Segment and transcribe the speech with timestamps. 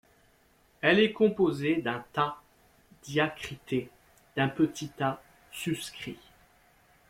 [0.81, 2.33] Elle est composée d’un tāʾ
[3.03, 3.91] diacrité
[4.35, 5.19] d’un petit tāʾ
[5.51, 6.17] suscrit.